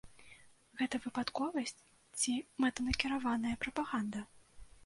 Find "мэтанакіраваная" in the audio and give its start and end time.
2.65-3.55